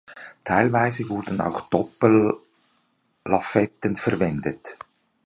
Teilweise 0.43 1.07
wurden 1.09 1.39
auch 1.41 1.69
Doppellafetten 1.69 3.95
verwendet. 3.95 4.75